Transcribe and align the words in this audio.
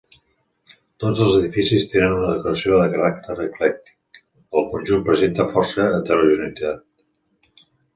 Tots 1.03 1.19
els 1.25 1.33
edificis 1.39 1.85
tenen 1.91 2.15
una 2.15 2.31
decoració 2.33 2.81
de 2.81 2.89
caràcter 2.95 3.37
eclèctic, 3.45 4.21
el 4.61 4.69
conjunt 4.75 5.09
presenta 5.13 5.51
força 5.57 5.91
heterogeneïtat. 5.97 7.67